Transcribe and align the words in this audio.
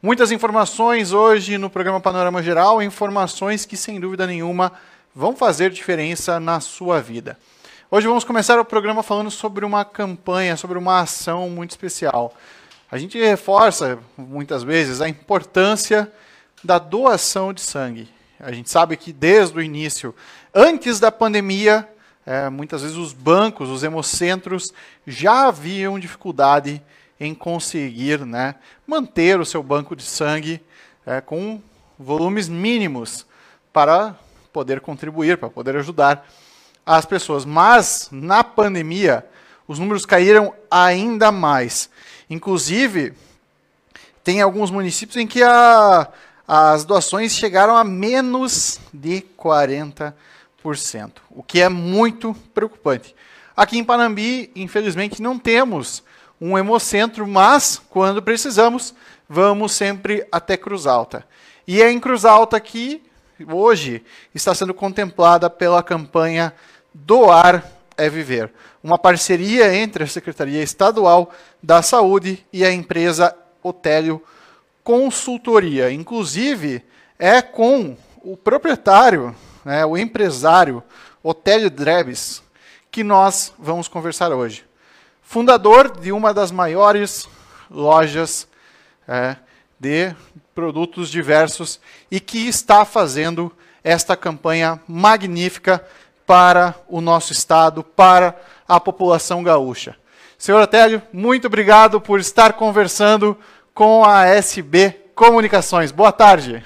Muitas 0.00 0.30
informações 0.30 1.10
hoje 1.10 1.58
no 1.58 1.68
programa 1.68 2.00
Panorama 2.00 2.40
Geral, 2.40 2.80
informações 2.80 3.64
que 3.64 3.76
sem 3.76 3.98
dúvida 3.98 4.28
nenhuma 4.28 4.72
vão 5.12 5.34
fazer 5.34 5.72
diferença 5.72 6.38
na 6.38 6.60
sua 6.60 7.00
vida. 7.00 7.36
Hoje 7.90 8.06
vamos 8.06 8.22
começar 8.22 8.60
o 8.60 8.64
programa 8.64 9.02
falando 9.02 9.28
sobre 9.28 9.64
uma 9.64 9.84
campanha, 9.84 10.56
sobre 10.56 10.78
uma 10.78 11.00
ação 11.00 11.50
muito 11.50 11.70
especial. 11.70 12.32
A 12.88 12.96
gente 12.96 13.18
reforça 13.18 13.98
muitas 14.16 14.62
vezes 14.62 15.00
a 15.00 15.08
importância 15.08 16.08
da 16.62 16.78
doação 16.78 17.52
de 17.52 17.60
sangue. 17.60 18.08
A 18.38 18.52
gente 18.52 18.70
sabe 18.70 18.96
que 18.96 19.12
desde 19.12 19.58
o 19.58 19.60
início, 19.60 20.14
antes 20.54 21.00
da 21.00 21.10
pandemia, 21.10 21.88
é, 22.24 22.48
muitas 22.48 22.82
vezes 22.82 22.96
os 22.96 23.12
bancos, 23.12 23.68
os 23.68 23.82
hemocentros, 23.82 24.72
já 25.04 25.48
haviam 25.48 25.98
dificuldade 25.98 26.80
em 27.20 27.34
conseguir 27.34 28.24
né, 28.24 28.54
manter 28.86 29.40
o 29.40 29.44
seu 29.44 29.62
banco 29.62 29.96
de 29.96 30.02
sangue 30.02 30.60
é, 31.06 31.20
com 31.20 31.60
volumes 31.98 32.48
mínimos 32.48 33.26
para 33.72 34.16
poder 34.52 34.80
contribuir, 34.80 35.38
para 35.38 35.50
poder 35.50 35.76
ajudar 35.76 36.26
as 36.86 37.04
pessoas. 37.04 37.44
Mas 37.44 38.08
na 38.12 38.44
pandemia, 38.44 39.26
os 39.66 39.78
números 39.78 40.06
caíram 40.06 40.54
ainda 40.70 41.32
mais. 41.32 41.90
Inclusive, 42.30 43.14
tem 44.22 44.40
alguns 44.40 44.70
municípios 44.70 45.16
em 45.16 45.26
que 45.26 45.42
a, 45.42 46.08
as 46.46 46.84
doações 46.84 47.34
chegaram 47.34 47.76
a 47.76 47.84
menos 47.84 48.80
de 48.92 49.24
40%, 49.38 50.14
o 51.30 51.42
que 51.42 51.60
é 51.60 51.68
muito 51.68 52.34
preocupante. 52.54 53.14
Aqui 53.56 53.76
em 53.78 53.84
Panambi, 53.84 54.50
infelizmente, 54.54 55.20
não 55.20 55.38
temos 55.38 56.02
um 56.40 56.56
hemocentro, 56.56 57.26
mas 57.26 57.80
quando 57.88 58.22
precisamos, 58.22 58.94
vamos 59.28 59.72
sempre 59.72 60.26
até 60.30 60.56
Cruz 60.56 60.86
Alta. 60.86 61.26
E 61.66 61.82
é 61.82 61.90
em 61.90 62.00
Cruz 62.00 62.24
Alta 62.24 62.58
que 62.60 63.02
hoje 63.46 64.02
está 64.34 64.54
sendo 64.54 64.72
contemplada 64.72 65.50
pela 65.50 65.82
campanha 65.82 66.52
Doar 66.94 67.64
é 67.96 68.08
Viver, 68.08 68.52
uma 68.82 68.96
parceria 68.96 69.74
entre 69.74 70.04
a 70.04 70.06
Secretaria 70.06 70.62
Estadual 70.62 71.32
da 71.62 71.82
Saúde 71.82 72.46
e 72.52 72.64
a 72.64 72.72
empresa 72.72 73.36
Otélio 73.62 74.22
Consultoria. 74.84 75.90
Inclusive, 75.90 76.84
é 77.18 77.42
com 77.42 77.96
o 78.22 78.36
proprietário, 78.36 79.34
né, 79.64 79.84
o 79.84 79.96
empresário 79.96 80.82
Otélio 81.22 81.68
Drebes, 81.68 82.42
que 82.90 83.02
nós 83.02 83.52
vamos 83.58 83.88
conversar 83.88 84.32
hoje 84.32 84.67
fundador 85.28 85.90
de 86.00 86.10
uma 86.10 86.32
das 86.32 86.50
maiores 86.50 87.28
lojas 87.70 88.48
é, 89.06 89.36
de 89.78 90.16
produtos 90.54 91.10
diversos 91.10 91.78
e 92.10 92.18
que 92.18 92.48
está 92.48 92.82
fazendo 92.82 93.54
esta 93.84 94.16
campanha 94.16 94.80
magnífica 94.88 95.84
para 96.26 96.74
o 96.88 97.02
nosso 97.02 97.34
estado, 97.34 97.84
para 97.84 98.40
a 98.66 98.80
população 98.80 99.42
gaúcha. 99.42 99.98
Senhor 100.38 100.62
Otélio, 100.62 101.02
muito 101.12 101.46
obrigado 101.46 102.00
por 102.00 102.18
estar 102.20 102.54
conversando 102.54 103.36
com 103.74 104.06
a 104.06 104.24
SB 104.24 104.92
Comunicações. 105.14 105.92
Boa 105.92 106.10
tarde. 106.10 106.64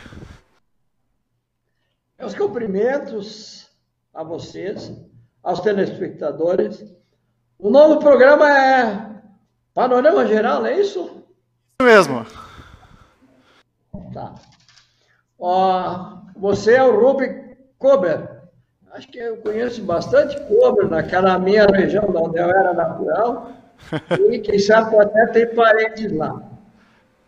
Meus 2.16 2.32
cumprimentos 2.32 3.68
a 4.14 4.22
vocês, 4.22 4.92
aos 5.42 5.58
telespectadores 5.58 7.01
o 7.62 7.70
novo 7.70 8.00
programa 8.00 8.50
é 8.50 9.06
Panorama 9.72 10.26
Geral, 10.26 10.66
é 10.66 10.80
isso? 10.80 10.98
Isso 11.80 11.82
mesmo. 11.82 12.26
Tá. 14.12 14.34
Ó, 15.38 16.18
você 16.36 16.74
é 16.74 16.82
o 16.82 17.00
Ruben 17.00 17.56
Kober. 17.78 18.28
Acho 18.92 19.08
que 19.08 19.18
eu 19.18 19.36
conheço 19.38 19.80
bastante 19.82 20.38
Kober 20.42 20.88
naquela 20.90 21.38
minha 21.38 21.64
região, 21.66 22.12
onde 22.14 22.38
eu 22.38 22.50
era 22.50 22.74
natural. 22.74 23.52
e 24.30 24.40
quem 24.40 24.58
sabe 24.58 24.98
até 24.98 25.26
tem 25.28 25.54
parentes 25.54 26.12
lá. 26.12 26.42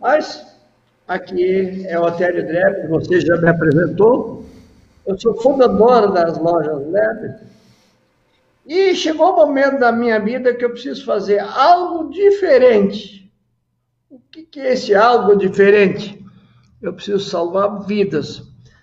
Mas 0.01 0.59
aqui 1.07 1.87
é 1.87 1.99
o 1.99 2.03
Hotel 2.03 2.45
Drepp, 2.45 2.89
você 2.89 3.21
já 3.21 3.37
me 3.37 3.49
apresentou. 3.49 4.45
Eu 5.07 5.19
sou 5.19 5.41
fundador 5.41 6.13
das 6.13 6.37
lojas 6.39 6.87
LED 6.89 7.54
e 8.67 8.95
chegou 8.95 9.33
o 9.33 9.37
momento 9.37 9.79
da 9.79 9.93
minha 9.93 10.19
vida 10.19 10.55
que 10.55 10.65
eu 10.65 10.71
preciso 10.71 11.05
fazer 11.05 11.39
algo 11.39 12.11
diferente. 12.11 13.31
O 14.09 14.19
que, 14.19 14.49
é 14.59 14.73
esse 14.73 14.95
algo 14.95 15.37
diferente? 15.37 16.25
Eu 16.81 16.95
preciso 16.95 17.29
salvar 17.29 17.85
vidas. 17.87 18.43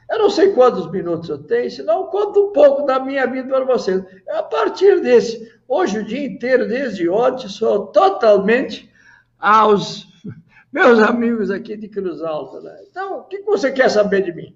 Eu 0.09 0.19
não 0.19 0.29
sei 0.29 0.51
quantos 0.51 0.91
minutos 0.91 1.29
eu 1.29 1.39
tenho, 1.39 1.71
senão 1.71 2.01
eu 2.01 2.07
conto 2.07 2.49
um 2.49 2.51
pouco 2.51 2.85
da 2.85 2.99
minha 2.99 3.25
vida 3.25 3.47
para 3.47 3.65
vocês. 3.65 4.03
A 4.29 4.43
partir 4.43 5.01
desse, 5.01 5.51
hoje 5.67 5.99
o 5.99 6.05
dia 6.05 6.25
inteiro, 6.25 6.67
desde 6.67 7.09
ontem, 7.09 7.47
sou 7.47 7.87
totalmente 7.87 8.91
aos 9.39 10.05
meus 10.71 10.99
amigos 10.99 11.49
aqui 11.49 11.75
de 11.77 11.87
Cruz 11.87 12.21
Alta. 12.21 12.59
Né? 12.59 12.77
Então, 12.89 13.19
o 13.19 13.23
que 13.23 13.41
você 13.41 13.71
quer 13.71 13.89
saber 13.89 14.23
de 14.23 14.33
mim? 14.33 14.55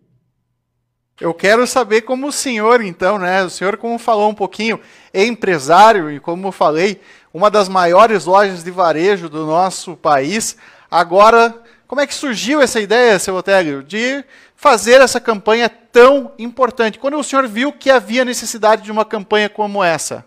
Eu 1.20 1.34
quero 1.34 1.66
saber 1.66 2.02
como 2.02 2.28
o 2.28 2.32
senhor, 2.32 2.82
então, 2.82 3.18
né? 3.18 3.42
O 3.44 3.50
senhor, 3.50 3.78
como 3.78 3.98
falou 3.98 4.30
um 4.30 4.36
pouquinho, 4.36 4.80
é 5.14 5.24
empresário 5.26 6.12
e, 6.12 6.20
como 6.20 6.52
falei, 6.52 7.00
uma 7.34 7.50
das 7.50 7.70
maiores 7.70 8.26
lojas 8.26 8.64
de 8.64 8.70
varejo 8.70 9.30
do 9.30 9.46
nosso 9.46 9.96
país. 9.96 10.58
Agora, 10.92 11.56
como 11.88 12.02
é 12.02 12.08
que 12.08 12.14
surgiu 12.14 12.62
essa 12.62 12.82
ideia, 12.82 13.18
seu 13.18 13.34
Otélio, 13.36 13.82
de 13.82 14.26
fazer 14.58 15.00
essa 15.00 15.22
campanha 15.22 15.70
tão 15.70 16.34
importante? 16.38 17.00
Quando 17.00 17.18
o 17.18 17.24
senhor 17.24 17.48
viu 17.48 17.72
que 17.72 17.90
havia 17.90 18.26
necessidade 18.26 18.82
de 18.82 18.92
uma 18.92 19.06
campanha 19.06 19.50
como 19.50 19.82
essa? 19.82 20.26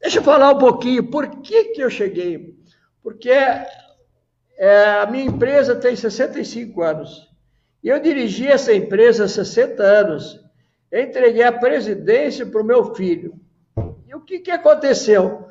Deixa 0.00 0.20
eu 0.20 0.22
falar 0.22 0.50
um 0.50 0.58
pouquinho 0.58 1.04
por 1.04 1.42
que, 1.42 1.64
que 1.74 1.82
eu 1.82 1.90
cheguei. 1.90 2.54
Porque 3.02 3.28
é, 3.30 5.00
a 5.02 5.06
minha 5.06 5.24
empresa 5.24 5.76
tem 5.76 5.94
65 5.94 6.82
anos. 6.82 7.28
Eu 7.82 8.00
dirigi 8.00 8.46
essa 8.46 8.72
empresa 8.72 9.24
há 9.24 9.28
60 9.28 9.82
anos. 9.82 10.44
Eu 10.90 11.02
entreguei 11.02 11.42
a 11.42 11.52
presidência 11.52 12.44
para 12.46 12.60
o 12.60 12.64
meu 12.64 12.94
filho. 12.94 13.34
E 14.06 14.14
o 14.14 14.20
que, 14.20 14.40
que 14.40 14.50
aconteceu? 14.50 15.48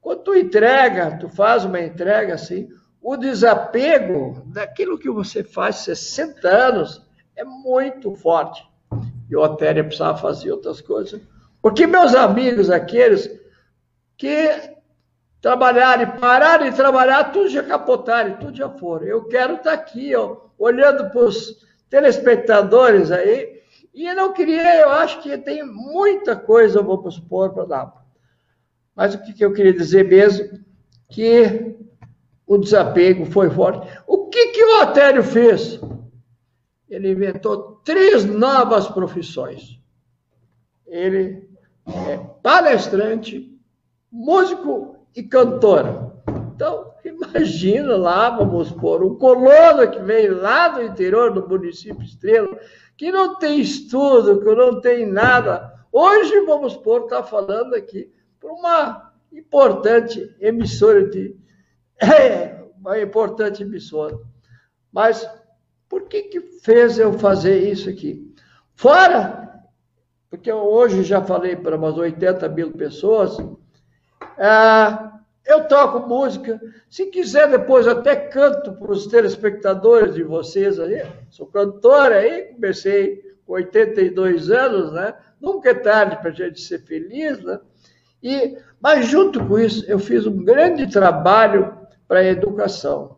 Quando 0.00 0.22
tu 0.22 0.34
entrega, 0.34 1.18
tu 1.18 1.28
faz 1.28 1.64
uma 1.64 1.80
entrega 1.80 2.34
assim, 2.34 2.68
o 3.00 3.16
desapego 3.16 4.42
daquilo 4.46 4.98
que 4.98 5.10
você 5.10 5.44
faz 5.44 5.76
60 5.76 6.48
anos 6.48 7.06
é 7.36 7.44
muito 7.44 8.14
forte. 8.14 8.66
E 9.30 9.36
o 9.36 9.42
Otéria 9.42 9.84
precisava 9.84 10.18
fazer 10.18 10.50
outras 10.50 10.80
coisas. 10.80 11.20
Porque 11.60 11.86
meus 11.86 12.14
amigos, 12.14 12.70
aqueles 12.70 13.30
que 14.16 14.50
trabalharam 15.40 16.02
e 16.02 16.18
pararam 16.18 16.68
de 16.68 16.76
trabalhar, 16.76 17.30
tudo 17.32 17.48
já 17.48 17.62
capotaram, 17.62 18.38
tudo 18.38 18.56
já 18.56 18.68
foram. 18.68 19.06
Eu 19.06 19.24
quero 19.24 19.54
estar 19.54 19.72
aqui, 19.72 20.14
ó, 20.16 20.47
olhando 20.58 21.10
para 21.10 21.20
os 21.20 21.66
telespectadores 21.88 23.10
aí. 23.10 23.62
E 23.94 24.06
eu 24.06 24.14
não 24.14 24.32
queria, 24.32 24.80
eu 24.80 24.90
acho 24.90 25.22
que 25.22 25.36
tem 25.38 25.64
muita 25.64 26.36
coisa, 26.36 26.82
vamos 26.82 27.14
supor, 27.14 27.52
para 27.52 27.64
dar. 27.64 28.06
Mas 28.94 29.14
o 29.14 29.22
que 29.22 29.44
eu 29.44 29.52
queria 29.52 29.72
dizer 29.72 30.04
mesmo? 30.04 30.58
Que 31.08 31.76
o 32.46 32.58
desapego 32.58 33.24
foi 33.26 33.50
forte. 33.50 33.86
O 34.06 34.28
que, 34.28 34.48
que 34.48 34.62
o 34.62 34.82
Otério 34.82 35.22
fez? 35.22 35.80
Ele 36.88 37.10
inventou 37.10 37.80
três 37.84 38.24
novas 38.24 38.88
profissões. 38.88 39.78
Ele 40.86 41.48
é 41.86 42.16
palestrante, 42.42 43.54
músico 44.10 44.96
e 45.14 45.22
cantor. 45.22 46.14
Então, 46.58 46.92
Imagina 47.04 47.96
lá, 47.96 48.30
vamos 48.30 48.72
pôr, 48.72 49.04
um 49.04 49.16
colono 49.16 49.88
que 49.88 50.00
veio 50.00 50.40
lá 50.40 50.66
do 50.66 50.82
interior 50.82 51.32
do 51.32 51.48
município 51.48 52.02
Estrela, 52.02 52.58
que 52.96 53.12
não 53.12 53.38
tem 53.38 53.60
estudo, 53.60 54.40
que 54.40 54.54
não 54.56 54.80
tem 54.80 55.06
nada. 55.06 55.72
Hoje, 55.92 56.40
vamos 56.40 56.76
pôr, 56.76 57.02
está 57.02 57.22
falando 57.22 57.74
aqui 57.74 58.12
para 58.40 58.52
uma 58.52 59.12
importante 59.32 60.34
emissora 60.40 61.08
de. 61.08 61.36
É, 62.00 62.64
uma 62.78 63.00
importante 63.00 63.62
emissora. 63.62 64.16
Mas 64.92 65.28
por 65.88 66.08
que, 66.08 66.22
que 66.24 66.40
fez 66.40 66.96
eu 66.96 67.12
fazer 67.12 67.68
isso 67.68 67.88
aqui? 67.88 68.32
Fora, 68.74 69.64
porque 70.28 70.52
hoje 70.52 71.02
já 71.04 71.20
falei 71.20 71.56
para 71.56 71.76
umas 71.76 71.96
80 71.96 72.48
mil 72.50 72.70
pessoas, 72.72 73.36
ah, 74.38 75.17
eu 75.48 75.64
toco 75.66 76.06
música. 76.06 76.60
Se 76.90 77.06
quiser, 77.06 77.50
depois 77.50 77.88
até 77.88 78.14
canto 78.14 78.72
para 78.72 78.92
os 78.92 79.06
telespectadores 79.06 80.14
de 80.14 80.22
vocês 80.22 80.78
aí. 80.78 81.02
Sou 81.30 81.46
cantora 81.46 82.16
aí, 82.16 82.52
comecei 82.52 83.22
com 83.46 83.54
82 83.54 84.50
anos, 84.50 84.92
né? 84.92 85.14
Nunca 85.40 85.70
é 85.70 85.74
tarde 85.74 86.16
para 86.16 86.28
a 86.28 86.34
gente 86.34 86.60
ser 86.60 86.80
feliz, 86.80 87.42
né? 87.42 87.58
E, 88.22 88.58
mas 88.78 89.06
junto 89.06 89.44
com 89.46 89.58
isso, 89.58 89.84
eu 89.90 89.98
fiz 89.98 90.26
um 90.26 90.44
grande 90.44 90.86
trabalho 90.86 91.78
para 92.06 92.20
a 92.20 92.24
educação. 92.24 93.16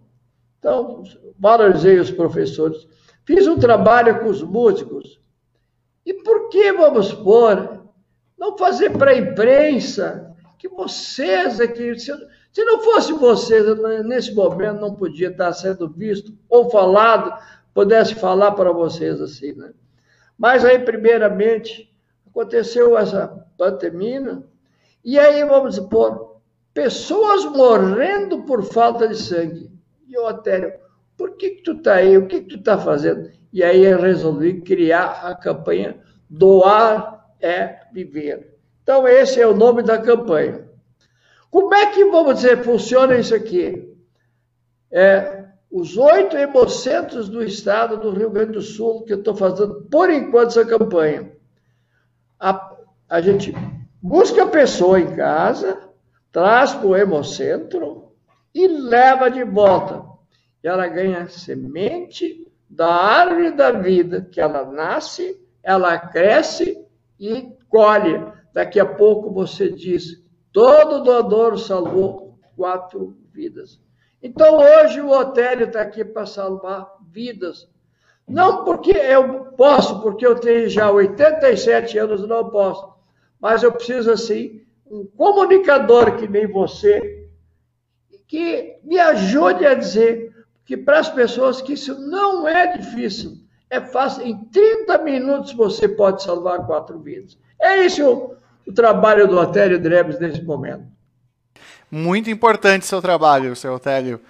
Então, 0.59 1.03
valorizei 1.37 1.99
os 1.99 2.12
professores. 2.12 2.87
Fiz 3.25 3.47
um 3.49 3.59
trabalho 3.59 4.21
com 4.21 4.26
os 4.26 4.43
músicos. 4.43 5.21
E 6.06 6.15
por 6.15 6.49
que, 6.49 6.73
vamos 6.73 7.12
pôr, 7.12 7.81
não 8.38 8.56
fazer 8.56 8.91
para 8.91 9.11
a 9.11 9.19
imprensa 9.19 10.30
que 10.61 10.69
vocês 10.69 11.59
aqui, 11.59 11.99
se, 11.99 12.12
se 12.53 12.65
não 12.65 12.83
fosse 12.83 13.15
vocês, 13.15 13.65
nesse 14.05 14.35
momento 14.35 14.79
não 14.79 14.95
podia 14.95 15.29
estar 15.29 15.51
sendo 15.55 15.89
visto 15.89 16.37
ou 16.51 16.69
falado, 16.69 17.33
pudesse 17.73 18.15
falar 18.15 18.53
para 18.53 18.71
vocês 18.71 19.23
assim, 19.23 19.55
né? 19.55 19.73
Mas 20.37 20.62
aí, 20.62 20.79
primeiramente, 20.79 21.91
aconteceu 22.27 22.97
essa 22.99 23.27
pandemia, 23.57 24.43
e 25.03 25.19
aí, 25.19 25.43
vamos 25.47 25.77
supor, 25.77 26.37
pessoas 26.75 27.47
morrendo 27.47 28.43
por 28.43 28.62
falta 28.62 29.09
de 29.09 29.17
sangue. 29.17 29.71
E 30.07 30.19
o 30.19 30.27
Otério, 30.27 30.75
por 31.17 31.39
que, 31.39 31.51
que 31.51 31.62
tu 31.62 31.73
está 31.73 31.95
aí? 31.95 32.19
O 32.19 32.27
que, 32.27 32.43
que 32.43 32.49
tu 32.49 32.57
está 32.57 32.77
fazendo? 32.77 33.31
E 33.51 33.65
aí 33.65 33.83
eu 33.83 33.99
resolvi 33.99 34.61
criar 34.61 35.23
a 35.25 35.35
campanha 35.35 35.99
Doar 36.29 37.33
é 37.41 37.81
Viver. 37.93 38.50
Então, 38.91 39.07
esse 39.07 39.41
é 39.41 39.47
o 39.47 39.55
nome 39.55 39.85
da 39.85 39.99
campanha. 39.99 40.69
Como 41.49 41.73
é 41.73 41.93
que, 41.93 42.05
vamos 42.07 42.35
dizer, 42.35 42.65
funciona 42.65 43.17
isso 43.17 43.33
aqui? 43.33 43.97
É, 44.91 45.45
os 45.71 45.97
oito 45.97 46.37
hemocentros 46.37 47.29
do 47.29 47.41
estado 47.41 47.99
do 47.99 48.11
Rio 48.11 48.31
Grande 48.31 48.51
do 48.51 48.61
Sul, 48.61 49.05
que 49.05 49.13
eu 49.13 49.21
estou 49.21 49.37
fazendo 49.37 49.87
por 49.89 50.11
enquanto 50.11 50.49
essa 50.49 50.65
campanha. 50.65 51.31
A, 52.37 52.79
a 53.09 53.21
gente 53.21 53.55
busca 54.03 54.43
a 54.43 54.49
pessoa 54.49 54.99
em 54.99 55.15
casa, 55.15 55.79
traz 56.33 56.75
para 56.75 56.89
o 56.89 56.97
hemocentro 56.97 58.13
e 58.53 58.67
leva 58.67 59.31
de 59.31 59.45
volta. 59.45 60.05
E 60.65 60.67
ela 60.67 60.89
ganha 60.89 61.29
semente 61.29 62.45
da 62.69 62.93
árvore 62.93 63.53
da 63.53 63.71
vida, 63.71 64.29
que 64.33 64.41
ela 64.41 64.65
nasce, 64.65 65.41
ela 65.63 65.97
cresce 65.97 66.85
e 67.21 67.55
colhe. 67.69 68.40
Daqui 68.52 68.81
a 68.81 68.87
pouco 68.87 69.31
você 69.32 69.70
diz: 69.70 70.23
todo 70.52 71.02
doador 71.02 71.58
salvou 71.58 72.38
quatro 72.56 73.17
vidas. 73.32 73.81
Então 74.23 74.58
hoje 74.58 75.00
o 75.00 75.11
Otélio 75.11 75.67
está 75.67 75.81
aqui 75.81 76.05
para 76.05 76.26
salvar 76.26 76.94
vidas. 77.11 77.69
Não 78.29 78.64
porque 78.64 78.93
eu 78.93 79.47
posso, 79.56 80.00
porque 80.00 80.26
eu 80.26 80.37
tenho 80.37 80.69
já 80.69 80.91
87 80.91 81.99
anos, 81.99 82.26
não 82.26 82.49
posso. 82.49 82.88
Mas 83.41 83.62
eu 83.62 83.73
preciso, 83.73 84.11
assim, 84.11 84.62
um 84.87 85.05
comunicador 85.05 86.17
que 86.17 86.29
nem 86.29 86.47
você, 86.47 87.29
que 88.29 88.79
me 88.85 88.99
ajude 88.99 89.67
a 89.67 89.75
dizer 89.75 90.32
que 90.64 90.76
para 90.76 91.00
as 91.00 91.08
pessoas 91.08 91.61
que 91.61 91.73
isso 91.73 91.99
não 91.99 92.47
é 92.47 92.76
difícil, 92.76 93.32
é 93.69 93.81
fácil. 93.81 94.25
Em 94.25 94.44
30 94.44 94.99
minutos 94.99 95.52
você 95.52 95.88
pode 95.88 96.23
salvar 96.23 96.67
quatro 96.67 97.00
vidas. 97.00 97.38
É 97.61 97.85
esse 97.85 98.02
o, 98.67 98.73
trabalho 98.73 99.27
do 99.27 99.39
Otélio 99.39 99.79
Drebes 99.79 100.19
nesse 100.19 100.43
momento. 100.43 100.85
Muito 101.91 102.31
importante 102.31 102.87
seu 102.87 103.03
trabalho, 103.03 103.57
seu 103.57 103.75
Otélio. 103.75 104.21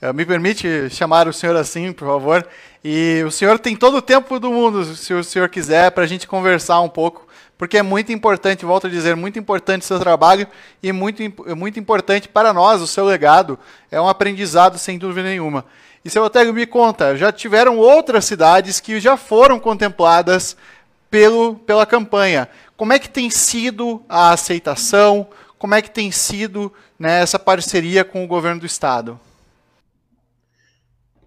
Eh, 0.00 0.12
me 0.12 0.24
permite 0.24 0.88
chamar 0.88 1.28
o 1.28 1.32
senhor 1.32 1.54
assim, 1.56 1.92
por 1.92 2.06
favor. 2.06 2.46
E 2.82 3.22
o 3.26 3.30
senhor 3.30 3.58
tem 3.58 3.76
todo 3.76 3.98
o 3.98 4.02
tempo 4.02 4.40
do 4.40 4.50
mundo, 4.50 4.84
se 4.94 5.12
o 5.12 5.22
senhor 5.22 5.48
quiser, 5.48 5.90
para 5.90 6.04
a 6.04 6.06
gente 6.06 6.26
conversar 6.26 6.80
um 6.80 6.88
pouco, 6.88 7.26
porque 7.58 7.76
é 7.76 7.82
muito 7.82 8.10
importante, 8.10 8.64
volto 8.64 8.86
a 8.86 8.90
dizer, 8.90 9.14
muito 9.14 9.38
importante 9.38 9.82
o 9.82 9.84
seu 9.84 10.00
trabalho 10.00 10.46
e 10.82 10.90
muito, 10.92 11.22
muito 11.54 11.78
importante 11.78 12.26
para 12.26 12.54
nós, 12.54 12.80
o 12.80 12.86
seu 12.86 13.04
legado. 13.04 13.58
É 13.90 14.00
um 14.00 14.08
aprendizado, 14.08 14.78
sem 14.78 14.98
dúvida 14.98 15.28
nenhuma. 15.28 15.66
E 16.02 16.08
seu 16.08 16.22
Otélio, 16.24 16.54
me 16.54 16.64
conta, 16.64 17.14
já 17.14 17.30
tiveram 17.30 17.76
outras 17.76 18.24
cidades 18.24 18.80
que 18.80 18.98
já 18.98 19.18
foram 19.18 19.60
contempladas 19.60 20.56
pelo, 21.10 21.56
pela 21.56 21.84
campanha. 21.84 22.48
Como 22.76 22.92
é 22.92 22.98
que 22.98 23.10
tem 23.10 23.28
sido 23.28 24.02
a 24.08 24.32
aceitação? 24.32 25.26
Como 25.58 25.74
é 25.74 25.82
que 25.82 25.90
tem 25.90 26.10
sido 26.10 26.72
né, 26.98 27.20
essa 27.20 27.38
parceria 27.38 28.04
com 28.04 28.24
o 28.24 28.28
governo 28.28 28.60
do 28.60 28.66
estado? 28.66 29.18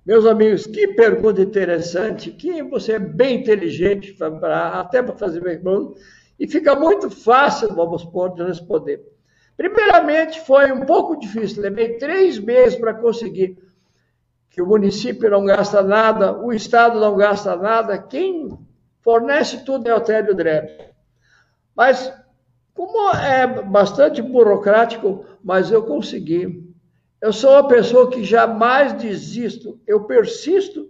Meus 0.05 0.25
amigos, 0.25 0.65
que 0.65 0.87
pergunta 0.89 1.41
interessante, 1.41 2.31
que 2.31 2.61
você 2.63 2.93
é 2.93 2.99
bem 2.99 3.39
inteligente, 3.39 4.13
pra, 4.13 4.79
até 4.79 5.01
para 5.01 5.15
fazer 5.15 5.41
pergunta, 5.41 5.97
e 6.37 6.47
fica 6.47 6.75
muito 6.75 7.09
fácil, 7.09 7.73
vamos 7.73 8.03
pôr, 8.03 8.33
de 8.33 8.43
responder. 8.43 9.01
Primeiramente, 9.55 10.41
foi 10.41 10.71
um 10.71 10.85
pouco 10.85 11.15
difícil, 11.15 11.61
levei 11.61 11.97
três 11.97 12.37
meses 12.37 12.75
para 12.77 12.93
conseguir 12.93 13.57
que 14.49 14.61
o 14.61 14.67
município 14.67 15.29
não 15.29 15.45
gasta 15.45 15.81
nada, 15.81 16.37
o 16.37 16.51
Estado 16.51 16.99
não 16.99 17.15
gasta 17.15 17.55
nada, 17.55 17.97
quem 17.97 18.49
fornece 19.03 19.63
tudo 19.65 19.87
é 19.87 19.95
o 19.95 20.01
Télio 20.01 20.33
Drebe. 20.33 20.71
Mas 21.75 22.11
como 22.73 23.15
é 23.15 23.45
bastante 23.45 24.21
burocrático, 24.21 25.25
mas 25.43 25.71
eu 25.71 25.83
consegui. 25.83 26.63
Eu 27.21 27.31
sou 27.31 27.51
uma 27.51 27.67
pessoa 27.67 28.09
que 28.09 28.23
jamais 28.23 28.93
desisto, 28.93 29.79
eu 29.85 30.03
persisto 30.05 30.89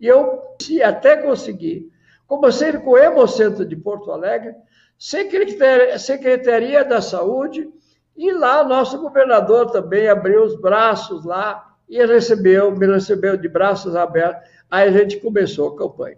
e 0.00 0.06
eu 0.06 0.42
se 0.60 0.82
até 0.82 1.16
conseguir. 1.16 1.90
Comecei 2.26 2.72
com 2.72 2.90
o 2.90 2.98
Hemocentro 2.98 3.64
de 3.66 3.76
Porto 3.76 4.10
Alegre, 4.10 4.54
Secretaria, 4.98 5.98
Secretaria 5.98 6.84
da 6.84 7.02
Saúde, 7.02 7.68
e 8.16 8.32
lá 8.32 8.62
o 8.62 8.68
nosso 8.68 8.98
governador 8.98 9.70
também 9.70 10.08
abriu 10.08 10.44
os 10.44 10.58
braços 10.58 11.24
lá 11.24 11.74
e 11.88 12.04
recebeu, 12.06 12.70
me 12.70 12.86
recebeu 12.86 13.36
de 13.36 13.48
braços 13.48 13.94
abertos. 13.96 14.48
Aí 14.70 14.88
a 14.88 14.92
gente 14.92 15.18
começou 15.18 15.68
a 15.68 15.76
campanha. 15.76 16.16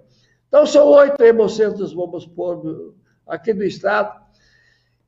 Então, 0.48 0.64
são 0.66 0.86
oito 0.88 1.22
hemocentros, 1.22 1.92
vamos 1.92 2.26
pôr, 2.26 2.94
aqui 3.26 3.52
do 3.52 3.64
estado. 3.64 4.24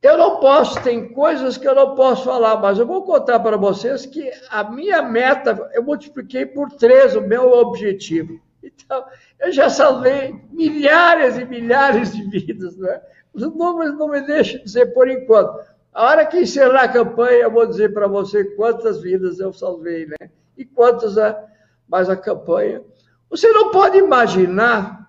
Eu 0.01 0.17
não 0.17 0.39
posso, 0.39 0.81
tem 0.83 1.13
coisas 1.13 1.57
que 1.57 1.67
eu 1.67 1.75
não 1.75 1.95
posso 1.95 2.25
falar, 2.25 2.57
mas 2.59 2.79
eu 2.79 2.87
vou 2.87 3.03
contar 3.03 3.41
para 3.41 3.57
vocês 3.57 4.07
que 4.07 4.31
a 4.49 4.63
minha 4.63 5.03
meta, 5.03 5.71
eu 5.73 5.83
multipliquei 5.83 6.47
por 6.47 6.71
três 6.71 7.17
o 7.17 7.21
meu 7.21 7.51
objetivo. 7.51 8.41
Então, 8.63 9.05
eu 9.41 9.53
já 9.53 9.69
salvei 9.69 10.35
milhares 10.51 11.37
e 11.37 11.45
milhares 11.45 12.13
de 12.13 12.23
vidas, 12.23 12.77
né? 12.77 13.01
Os 13.33 13.43
números 13.43 13.97
não 13.97 14.09
me 14.09 14.21
deixam 14.21 14.63
dizer 14.63 14.93
por 14.93 15.09
enquanto. 15.09 15.61
A 15.93 16.05
hora 16.05 16.27
que 16.27 16.39
encerrar 16.39 16.85
a 16.85 16.93
campanha, 16.93 17.43
eu 17.43 17.51
vou 17.51 17.67
dizer 17.67 17.93
para 17.93 18.07
você 18.07 18.45
quantas 18.45 19.01
vidas 19.01 19.41
eu 19.41 19.53
salvei, 19.53 20.07
né? 20.07 20.31
E 20.57 20.65
quantas 20.65 21.19
a, 21.19 21.45
mais 21.89 22.09
a 22.09 22.17
campanha. 22.17 22.83
Você 23.31 23.51
não 23.53 23.71
pode 23.71 23.99
imaginar, 23.99 25.08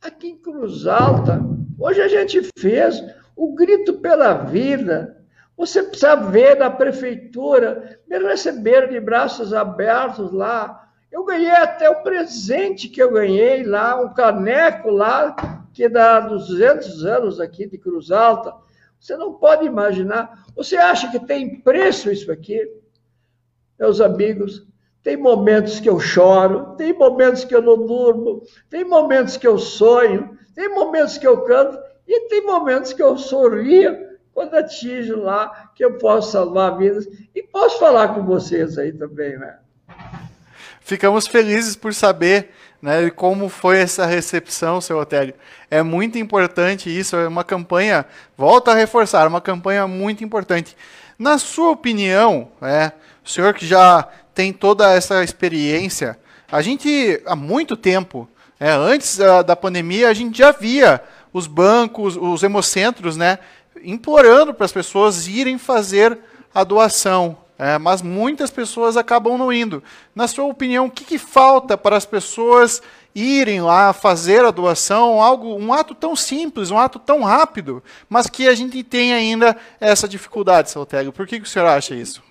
aqui 0.00 0.28
em 0.28 0.38
Cruz 0.38 0.86
Alta, 0.86 1.40
hoje 1.78 2.00
a 2.00 2.08
gente 2.08 2.50
fez 2.58 3.02
o 3.34 3.54
grito 3.54 3.94
pela 3.94 4.34
vida. 4.34 5.16
Você 5.56 5.82
precisa 5.82 6.16
ver 6.16 6.56
na 6.56 6.70
prefeitura, 6.70 7.98
me 8.06 8.18
receberam 8.18 8.88
de 8.88 9.00
braços 9.00 9.52
abertos 9.54 10.32
lá. 10.32 10.90
Eu 11.10 11.24
ganhei 11.24 11.50
até 11.50 11.88
o 11.88 12.02
presente 12.02 12.88
que 12.88 13.02
eu 13.02 13.10
ganhei 13.10 13.62
lá, 13.62 14.00
um 14.00 14.12
caneco 14.12 14.90
lá, 14.90 15.64
que 15.72 15.88
dá 15.88 16.20
200 16.20 17.04
anos 17.04 17.40
aqui 17.40 17.66
de 17.66 17.78
Cruz 17.78 18.10
Alta. 18.10 18.54
Você 19.00 19.16
não 19.16 19.34
pode 19.34 19.64
imaginar. 19.64 20.44
Você 20.54 20.76
acha 20.76 21.10
que 21.10 21.20
tem 21.20 21.60
preço 21.60 22.10
isso 22.10 22.30
aqui? 22.30 22.60
Meus 23.78 24.00
amigos, 24.00 24.66
tem 25.06 25.16
momentos 25.16 25.78
que 25.78 25.88
eu 25.88 26.00
choro, 26.00 26.74
tem 26.76 26.92
momentos 26.92 27.44
que 27.44 27.54
eu 27.54 27.62
não 27.62 27.86
durmo, 27.86 28.42
tem 28.68 28.84
momentos 28.84 29.36
que 29.36 29.46
eu 29.46 29.56
sonho, 29.56 30.36
tem 30.52 30.68
momentos 30.68 31.16
que 31.16 31.24
eu 31.24 31.42
canto, 31.42 31.78
e 32.08 32.28
tem 32.28 32.44
momentos 32.44 32.92
que 32.92 33.00
eu 33.00 33.16
sorrio 33.16 33.96
quando 34.34 34.56
atinjo 34.56 35.20
lá 35.22 35.70
que 35.76 35.84
eu 35.84 35.96
posso 35.96 36.32
salvar 36.32 36.76
vidas 36.76 37.06
e 37.32 37.40
posso 37.40 37.78
falar 37.78 38.16
com 38.16 38.24
vocês 38.24 38.76
aí 38.78 38.92
também, 38.92 39.38
né? 39.38 39.58
Ficamos 40.80 41.28
felizes 41.28 41.76
por 41.76 41.94
saber 41.94 42.50
né, 42.82 43.08
como 43.08 43.48
foi 43.48 43.78
essa 43.78 44.06
recepção, 44.06 44.80
seu 44.80 44.98
Otélio. 44.98 45.34
É 45.70 45.84
muito 45.84 46.18
importante 46.18 46.90
isso, 46.90 47.14
é 47.14 47.28
uma 47.28 47.44
campanha, 47.44 48.04
volta 48.36 48.72
a 48.72 48.74
reforçar, 48.74 49.28
uma 49.28 49.40
campanha 49.40 49.86
muito 49.86 50.24
importante. 50.24 50.76
Na 51.16 51.38
sua 51.38 51.70
opinião, 51.70 52.50
é, 52.60 52.90
o 53.24 53.28
senhor 53.28 53.54
que 53.54 53.64
já 53.64 54.08
tem 54.36 54.52
toda 54.52 54.92
essa 54.92 55.24
experiência, 55.24 56.18
a 56.52 56.60
gente 56.60 57.22
há 57.24 57.34
muito 57.34 57.74
tempo, 57.74 58.28
é, 58.60 58.70
antes 58.70 59.16
da, 59.16 59.40
da 59.40 59.56
pandemia, 59.56 60.10
a 60.10 60.14
gente 60.14 60.36
já 60.36 60.52
via 60.52 61.02
os 61.32 61.46
bancos, 61.46 62.18
os 62.18 62.42
hemocentros, 62.42 63.16
né, 63.16 63.38
implorando 63.82 64.52
para 64.52 64.66
as 64.66 64.72
pessoas 64.72 65.26
irem 65.26 65.56
fazer 65.56 66.18
a 66.54 66.62
doação. 66.62 67.38
É, 67.58 67.78
mas 67.78 68.02
muitas 68.02 68.50
pessoas 68.50 68.98
acabam 68.98 69.38
não 69.38 69.50
indo. 69.50 69.82
Na 70.14 70.28
sua 70.28 70.44
opinião, 70.44 70.84
o 70.84 70.90
que, 70.90 71.06
que, 71.06 71.16
falta 71.16 71.78
para 71.78 71.96
as 71.96 72.04
pessoas 72.04 72.82
irem 73.14 73.62
lá 73.62 73.94
fazer 73.94 74.44
a 74.44 74.50
doação? 74.50 75.22
Algo, 75.22 75.56
um 75.56 75.72
ato 75.72 75.94
tão 75.94 76.14
simples, 76.14 76.70
um 76.70 76.76
ato 76.76 76.98
tão 76.98 77.22
rápido, 77.22 77.82
mas 78.10 78.26
que 78.26 78.46
a 78.46 78.54
gente 78.54 78.82
tem 78.82 79.14
ainda 79.14 79.56
essa 79.80 80.06
dificuldade, 80.06 80.70
seu 80.70 80.86
Por 81.14 81.26
que, 81.26 81.40
que 81.40 81.46
o 81.46 81.50
senhor 81.50 81.66
acha 81.66 81.94
isso? 81.94 82.22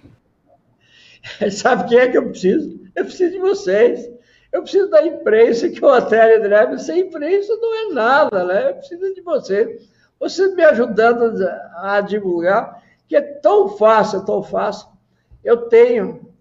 Sabe 1.51 1.89
quem 1.89 1.99
é 1.99 2.09
que 2.09 2.17
eu 2.17 2.29
preciso? 2.29 2.79
Eu 2.95 3.05
preciso 3.05 3.31
de 3.31 3.39
vocês. 3.39 4.09
Eu 4.51 4.61
preciso 4.61 4.89
da 4.89 5.05
imprensa, 5.05 5.69
que 5.69 5.83
o 5.83 5.87
Otélio 5.87 6.41
Dreve, 6.41 6.79
sem 6.79 7.01
imprensa 7.01 7.55
não 7.57 7.73
é 7.73 7.93
nada, 7.93 8.43
né? 8.45 8.69
Eu 8.69 8.75
preciso 8.75 9.13
de 9.13 9.21
vocês. 9.21 9.89
Vocês 10.17 10.55
me 10.55 10.63
ajudando 10.63 11.45
a 11.75 11.99
divulgar, 11.99 12.81
que 13.07 13.15
é 13.17 13.21
tão 13.21 13.67
fácil, 13.69 14.23
tão 14.23 14.41
fácil. 14.41 14.87
Eu 15.43 15.67
tenho, 15.67 16.33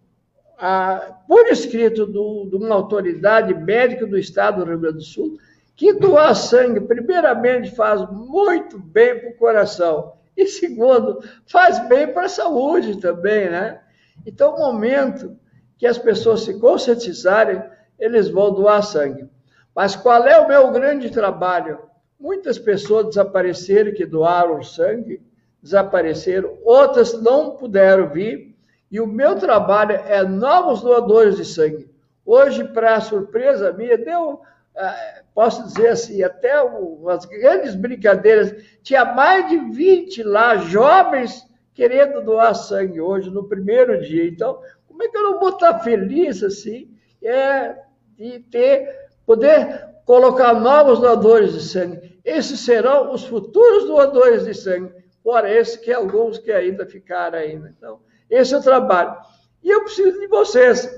ah, 0.57 1.19
por 1.27 1.49
escrito 1.49 2.07
do, 2.07 2.47
de 2.49 2.57
uma 2.57 2.75
autoridade 2.75 3.53
médica 3.53 4.07
do 4.07 4.17
Estado 4.17 4.65
do 4.65 4.71
Rio 4.71 4.79
Grande 4.79 4.99
do 4.99 5.03
Sul, 5.03 5.37
que 5.75 5.93
doar 5.93 6.37
sangue, 6.37 6.81
primeiramente, 6.81 7.75
faz 7.75 8.09
muito 8.09 8.79
bem 8.79 9.19
para 9.19 9.31
o 9.31 9.37
coração. 9.37 10.13
E 10.37 10.47
segundo, 10.47 11.19
faz 11.47 11.81
bem 11.89 12.13
para 12.13 12.27
a 12.27 12.29
saúde 12.29 13.01
também, 13.01 13.51
né? 13.51 13.81
Então, 14.27 14.55
o 14.55 14.59
momento 14.59 15.37
que 15.79 15.87
as 15.87 15.99
pessoas 15.99 16.43
se 16.43 16.59
conscientizarem, 16.59 17.63
eles 17.99 18.29
vão 18.29 18.53
doar 18.53 18.83
sangue. 18.83 19.29
Mas 19.75 19.97
qual 19.97 20.27
é 20.27 20.39
o 20.39 20.49
meu 20.49 20.71
grande 20.71 21.11
trabalho? 21.11 21.79
Muitas 22.19 22.59
pessoas 22.59 23.07
desapareceram 23.07 23.93
que 23.93 24.07
doaram 24.07 24.63
sangue, 24.63 25.21
desapareceram, 25.63 26.59
outras 26.63 27.21
não 27.21 27.57
puderam 27.57 28.09
vir, 28.09 28.55
e 28.91 29.01
o 29.01 29.07
meu 29.07 29.35
trabalho 29.37 29.93
é 29.93 30.23
novos 30.23 30.81
doadores 30.83 31.37
de 31.37 31.45
sangue. 31.45 31.91
Hoje, 32.25 32.65
para 32.65 33.01
surpresa 33.01 33.73
minha, 33.73 33.99
deu, 33.99 34.41
ah, 34.77 35.23
posso 35.35 35.65
dizer 35.65 35.89
assim, 35.89 36.23
até 36.23 36.63
umas 36.63 37.25
grandes 37.25 37.75
brincadeiras, 37.75 38.55
tinha 38.83 39.05
mais 39.05 39.49
de 39.49 39.59
20 39.59 40.23
lá, 40.23 40.57
jovens, 40.57 41.45
querendo 41.75 42.23
doar 42.23 42.55
sangue 42.55 43.01
hoje, 43.01 43.29
no 43.31 43.45
primeiro 43.45 44.01
dia. 44.01 44.27
Então, 44.27 44.61
como 44.87 45.03
é 45.03 45.09
que 45.09 45.17
eu 45.17 45.23
não 45.23 45.41
vou 45.41 45.51
estar 45.51 45.81
feliz 45.81 46.43
assim? 46.43 46.89
É 47.23 47.77
de 48.17 48.39
ter, 48.51 49.09
poder 49.27 49.89
colocar 50.05 50.55
novos 50.55 51.01
doadores 51.01 51.53
de 51.53 51.63
sangue. 51.63 52.21
Esses 52.25 52.61
serão 52.61 53.13
os 53.13 53.25
futuros 53.25 53.87
doadores 53.87 54.45
de 54.45 54.55
sangue, 54.55 54.95
fora 55.23 55.51
esses 55.51 55.77
que 55.77 55.93
alguns 55.93 56.39
que 56.39 56.53
ainda 56.53 56.87
ficaram 56.87 57.39
ainda. 57.39 57.75
Então, 57.77 58.01
esse 58.31 58.55
é 58.55 58.59
o 58.59 58.63
trabalho. 58.63 59.17
E 59.63 59.71
eu 59.71 59.83
preciso 59.83 60.21
de 60.21 60.27
vocês, 60.29 60.89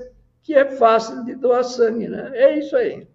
que 0.43 0.53
é 0.53 0.65
fácil 0.65 1.25
de 1.25 1.35
doar 1.35 1.63
sangue, 1.63 2.07
né? 2.07 2.31
É 2.33 2.57
isso 2.57 2.75
aí. 2.75 3.07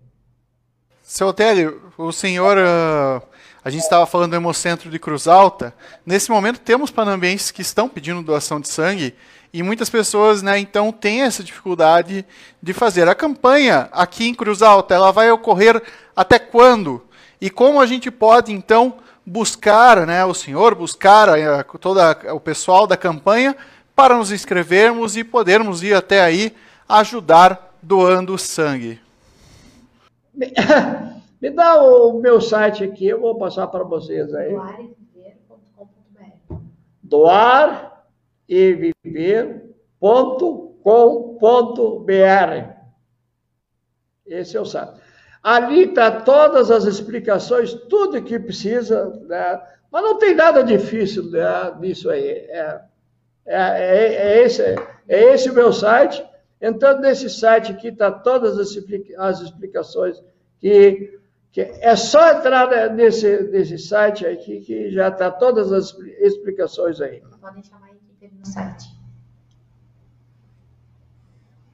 Seu 1.03 1.29
Otélio, 1.29 1.93
o 1.99 2.13
senhor, 2.13 2.57
uh, 2.57 3.23
a 3.65 3.71
gente 3.71 3.83
estava 3.83 4.07
falando 4.07 4.31
do 4.31 4.37
Hemocentro 4.37 4.91
de 4.91 4.99
Cruz 4.99 5.29
Alta. 5.29 5.75
Nesse 6.05 6.31
momento 6.31 6.61
temos 6.61 6.91
panambenses 6.91 7.51
que 7.51 7.63
estão 7.63 7.89
pedindo 7.89 8.23
doação 8.23 8.61
de 8.61 8.69
sangue 8.69 9.15
e 9.53 9.63
muitas 9.63 9.91
pessoas, 9.91 10.41
né, 10.41 10.59
então, 10.59 10.91
têm 10.91 11.23
essa 11.23 11.45
dificuldade 11.45 12.25
de 12.63 12.73
fazer. 12.73 13.07
A 13.07 13.15
campanha 13.15 13.89
aqui 13.93 14.27
em 14.27 14.35
Cruz 14.35 14.63
Alta, 14.63 14.95
ela 14.95 15.13
vai 15.13 15.31
ocorrer 15.31 15.83
até 16.17 16.39
quando? 16.39 17.05
E 17.39 17.51
como 17.51 17.79
a 17.81 17.87
gente 17.87 18.11
pode, 18.11 18.51
então, 18.51 18.95
buscar, 19.27 20.07
né, 20.07 20.25
o 20.25 20.33
senhor, 20.33 20.75
buscar 20.75 21.29
a, 21.29 21.63
todo 21.65 22.01
o 22.35 22.41
pessoal 22.41 22.87
da 22.87 22.97
campanha 22.97 23.55
para 23.95 24.17
nos 24.17 24.33
inscrevermos 24.33 25.19
e 25.19 25.23
podermos 25.23 25.83
ir 25.83 25.95
até 25.95 26.23
aí 26.23 26.55
ajudar 26.89 27.77
doando 27.83 28.39
sangue? 28.39 28.99
Me 31.43 31.51
dá 31.51 31.83
o 31.83 32.21
meu 32.21 32.41
site 32.41 32.85
aqui, 32.85 33.09
eu 33.09 33.21
vou 33.21 33.37
passar 33.37 33.67
para 33.67 33.83
vocês 33.83 34.33
aí. 34.33 34.55
Doar 37.03 38.07
e 38.49 38.95
viver.com.br. 39.03 40.83
Esse 44.25 44.57
é 44.57 44.61
o 44.61 44.65
site. 44.65 44.93
Ali 45.43 45.87
está 45.87 46.21
todas 46.21 46.71
as 46.71 46.85
explicações, 46.85 47.75
tudo 47.75 48.23
que 48.23 48.39
precisa, 48.39 49.07
né? 49.27 49.61
mas 49.91 50.05
não 50.05 50.19
tem 50.19 50.37
nada 50.37 50.63
difícil 50.63 51.29
né, 51.29 51.75
nisso 51.81 52.09
aí. 52.09 52.25
É, 52.25 52.81
é, 53.45 53.57
é, 53.57 54.15
é, 54.15 54.45
esse, 54.45 54.63
é 54.63 55.35
esse 55.35 55.51
o 55.51 55.55
meu 55.55 55.73
site. 55.73 56.25
Entrando 56.61 57.01
nesse 57.01 57.29
site 57.29 57.73
aqui, 57.73 57.89
está 57.89 58.13
todas 58.13 58.57
as, 58.57 58.79
as 59.19 59.41
explicações 59.41 60.23
que, 60.61 61.21
é 61.61 61.95
só 61.97 62.31
entrar 62.31 62.91
nesse, 62.91 63.43
nesse 63.45 63.79
site 63.79 64.25
aqui 64.27 64.61
que 64.61 64.91
já 64.91 65.09
está 65.09 65.31
todas 65.31 65.71
as 65.71 65.95
explicações 66.21 67.01
aí. 67.01 67.23
Podem 67.41 67.63
chamar 67.63 67.91
no 68.43 68.47
site. 68.47 69.03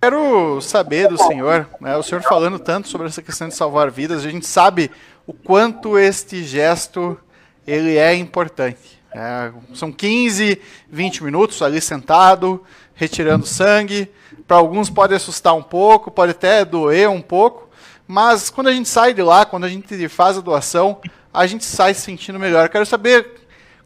Quero 0.01 0.61
saber 0.61 1.09
do 1.09 1.19
senhor, 1.19 1.69
né, 1.81 1.97
o 1.97 2.03
senhor 2.05 2.23
falando 2.23 2.59
tanto 2.59 2.87
sobre 2.87 3.09
essa 3.09 3.21
questão 3.21 3.49
de 3.49 3.55
salvar 3.55 3.91
vidas, 3.91 4.25
a 4.25 4.31
gente 4.31 4.47
sabe 4.47 4.93
o 5.27 5.33
quanto 5.33 5.99
este 5.99 6.45
gesto 6.45 7.19
ele 7.67 7.97
é 7.97 8.15
importante. 8.15 8.99
É, 9.13 9.53
são 9.75 9.91
15, 9.91 10.61
20 10.89 11.25
minutos 11.25 11.61
ali 11.63 11.81
sentado, 11.81 12.63
retirando 12.95 13.45
sangue. 13.45 14.11
Para 14.47 14.59
alguns 14.59 14.89
pode 14.89 15.15
assustar 15.15 15.55
um 15.55 15.63
pouco, 15.63 16.11
pode 16.11 16.31
até 16.33 16.65
doer 16.65 17.11
um 17.11 17.21
pouco, 17.21 17.68
mas 18.09 18.49
quando 18.49 18.69
a 18.69 18.73
gente 18.73 18.89
sai 18.89 19.13
de 19.13 19.23
lá, 19.23 19.45
quando 19.45 19.65
a 19.65 19.69
gente 19.69 20.09
faz 20.09 20.39
a 20.39 20.41
doação, 20.41 20.99
a 21.33 21.47
gente 21.47 21.67
sai 21.67 21.93
se 21.93 22.01
sentindo 22.01 22.39
melhor. 22.39 22.71
Quero 22.71 22.87
saber 22.87 23.33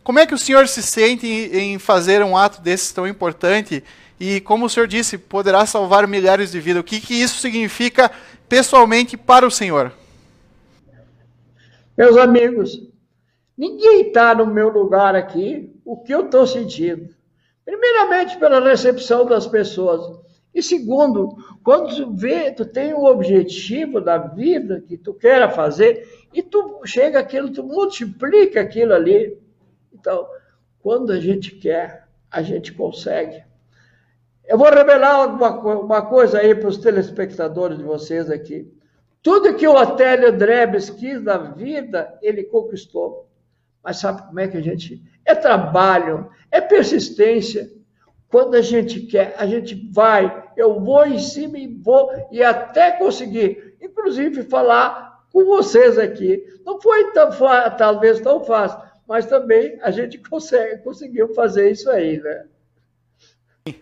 como 0.05 0.21
é 0.21 0.27
que 0.27 0.33
o 0.35 0.39
senhor 0.39 0.69
se 0.69 0.81
sente 0.81 1.27
em, 1.27 1.77
fazer 1.77 2.23
um 2.23 2.37
ato 2.37 2.61
desse 2.61 2.95
tão 2.95 3.05
importante 3.05 3.83
e, 4.21 4.41
como 4.41 4.67
o 4.67 4.71
senhor 4.71 4.87
disse, 4.87 5.19
poderá 5.19 5.67
salvar 5.67 6.07
milhares 6.07 6.53
de 6.53 6.61
vidas? 6.61 6.83
O 6.83 6.85
que, 6.85 7.01
que 7.01 7.15
isso 7.15 7.41
significa 7.41 8.13
pessoalmente 8.49 9.17
para 9.17 9.45
o 9.45 9.51
senhor? 9.51 9.93
Meus 11.99 12.17
amigos, 12.17 12.81
ninguém 13.59 14.07
está 14.07 14.37
no 14.37 14.47
meu 14.47 14.69
lugar 14.69 15.17
aqui 15.17 15.69
o 15.85 15.97
que 15.97 16.15
eu 16.15 16.27
estou 16.27 16.47
sentindo. 16.47 17.09
Primeiramente, 17.65 18.39
pela 18.39 18.61
recepção 18.61 19.27
das 19.27 19.49
pessoas. 19.49 20.23
E 20.55 20.63
segundo, 20.63 21.37
quando 21.65 21.95
tu 21.97 22.13
vê, 22.15 22.51
tu 22.51 22.65
tem 22.65 22.93
um 22.93 23.05
objetivo 23.05 24.01
da 24.01 24.19
vida 24.19 24.83
que 24.87 24.97
tu 24.99 25.15
queira 25.15 25.49
fazer, 25.49 26.07
e 26.33 26.43
tu 26.43 26.81
chega 26.85 27.19
aquilo, 27.19 27.51
tu 27.51 27.63
multiplica 27.63 28.61
aquilo 28.61 28.93
ali. 28.93 29.39
Então, 29.93 30.27
quando 30.81 31.13
a 31.13 31.21
gente 31.21 31.53
quer, 31.53 32.07
a 32.31 32.43
gente 32.43 32.73
consegue. 32.73 33.45
Eu 34.45 34.59
vou 34.59 34.69
revelar 34.71 35.27
uma, 35.27 35.51
uma 35.79 36.03
coisa 36.03 36.39
aí 36.39 36.55
para 36.55 36.69
os 36.69 36.79
telespectadores 36.79 37.79
de 37.79 37.85
vocês 37.85 38.31
aqui. 38.31 38.71
Tudo 39.23 39.55
que 39.55 39.69
o 39.69 39.75
Otélio 39.75 40.37
Drebes 40.37 40.91
quis 40.91 41.23
na 41.23 41.39
vida, 41.39 42.19
ele 42.21 42.43
conquistou. 42.45 43.29
Mas 43.83 43.99
sabe 43.99 44.23
como 44.27 44.41
é 44.41 44.49
que 44.49 44.57
a 44.57 44.61
gente. 44.61 45.03
É 45.25 45.35
trabalho, 45.35 46.29
é 46.51 46.61
persistência. 46.61 47.71
Quando 48.33 48.55
a 48.55 48.63
gente 48.63 49.01
quer, 49.01 49.35
a 49.37 49.45
gente 49.45 49.75
vai, 49.93 50.49
eu 50.57 50.81
vou 50.81 51.05
em 51.05 51.19
cima 51.19 51.59
e 51.59 51.67
vou, 51.67 52.11
e 52.33 52.43
até 52.43 52.93
conseguir, 52.93 53.77
inclusive, 53.79 54.45
falar 54.45 55.27
com 55.31 55.45
vocês 55.45 55.99
aqui. 55.99 56.43
Não 56.65 56.81
foi 56.81 57.13
tão, 57.13 57.31
talvez 57.77 58.23
tão 58.23 58.43
fácil, 58.43 58.81
mas 59.07 59.27
também 59.27 59.79
a 59.83 59.91
gente 59.91 60.17
consegue, 60.31 60.83
conseguiu 60.83 61.35
fazer 61.35 61.71
isso 61.71 61.91
aí, 61.91 62.23
né? 62.23 63.75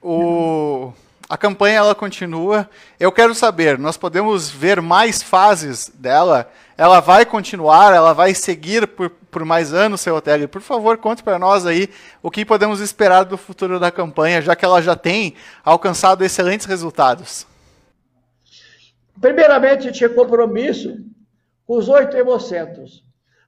O, 0.00 0.90
a 1.28 1.36
campanha 1.36 1.76
ela 1.76 1.94
continua. 1.94 2.66
Eu 2.98 3.12
quero 3.12 3.34
saber, 3.34 3.78
nós 3.78 3.98
podemos 3.98 4.48
ver 4.48 4.80
mais 4.80 5.22
fases 5.22 5.90
dela? 5.90 6.50
Ela 6.76 7.00
vai 7.00 7.24
continuar? 7.24 7.94
Ela 7.94 8.12
vai 8.12 8.34
seguir 8.34 8.86
por, 8.86 9.10
por 9.10 9.44
mais 9.44 9.72
anos, 9.72 10.00
seu 10.00 10.14
Otélio? 10.16 10.48
Por 10.48 10.60
favor, 10.60 10.98
conte 10.98 11.22
para 11.22 11.38
nós 11.38 11.66
aí 11.66 11.88
o 12.22 12.30
que 12.30 12.44
podemos 12.44 12.80
esperar 12.80 13.24
do 13.24 13.36
futuro 13.36 13.78
da 13.78 13.90
campanha, 13.90 14.42
já 14.42 14.56
que 14.56 14.64
ela 14.64 14.82
já 14.82 14.96
tem 14.96 15.34
alcançado 15.64 16.24
excelentes 16.24 16.66
resultados. 16.66 17.46
Primeiramente, 19.20 19.92
tinha 19.92 20.08
compromisso 20.08 20.96
com 21.66 21.76
os 21.76 21.88
oito 21.88 22.16
hemocentros 22.16 23.04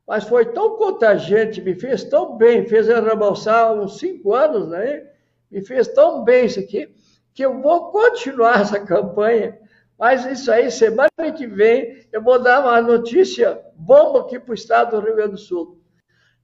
mas 0.07 0.25
foi 0.25 0.47
tão 0.47 0.77
contagiante, 0.77 1.61
me 1.61 1.75
fez 1.75 2.05
tão 2.05 2.37
bem, 2.37 2.65
fez 2.67 2.89
eu 2.89 3.03
rebalsar 3.03 3.73
uns 3.73 3.99
cinco 3.99 4.33
anos, 4.35 4.69
né? 4.69 5.05
Me 5.51 5.65
fez 5.65 5.89
tão 5.89 6.23
bem 6.23 6.47
isso 6.47 6.61
aqui, 6.61 6.89
que 7.35 7.45
eu 7.45 7.61
vou 7.61 7.91
continuar 7.91 8.61
essa 8.61 8.79
campanha. 8.79 9.59
Mas 9.99 10.27
isso 10.27 10.53
aí, 10.53 10.71
semana 10.71 11.11
que 11.35 11.47
vem, 11.47 12.07
eu 12.13 12.23
vou 12.23 12.39
dar 12.39 12.61
uma 12.61 12.81
notícia 12.81 13.61
bomba 13.75 14.21
aqui 14.21 14.39
para 14.39 14.51
o 14.51 14.55
estado 14.55 14.91
do 14.91 15.05
Rio 15.05 15.17
Grande 15.17 15.33
do 15.33 15.39
Sul. 15.39 15.81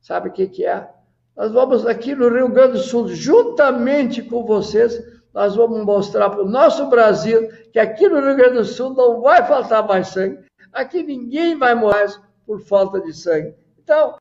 Sabe 0.00 0.28
o 0.28 0.32
que, 0.32 0.47
que 0.47 0.64
é? 0.64 0.88
Nós 1.37 1.52
vamos 1.52 1.87
aqui 1.87 2.14
no 2.14 2.28
Rio 2.28 2.49
Grande 2.49 2.73
do 2.73 2.78
Sul, 2.78 3.09
juntamente 3.09 4.23
com 4.23 4.44
vocês, 4.44 5.00
nós 5.32 5.54
vamos 5.54 5.85
mostrar 5.85 6.30
para 6.30 6.42
o 6.42 6.49
nosso 6.49 6.87
Brasil 6.88 7.49
que 7.73 7.78
aqui 7.78 8.09
no 8.09 8.21
Rio 8.21 8.37
Grande 8.37 8.59
do 8.59 8.64
Sul 8.64 8.94
não 8.94 9.21
vai 9.21 9.47
faltar 9.47 9.87
mais 9.87 10.09
sangue. 10.09 10.38
Aqui 10.73 11.02
ninguém 11.02 11.56
vai 11.56 11.75
morrer 11.75 12.09
por 12.47 12.61
falta 12.61 13.00
de 13.00 13.12
sangue. 13.14 13.54
Então, 13.78 14.16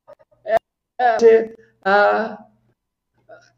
é, 0.45 0.55
é 0.99 1.53
a, 1.83 2.37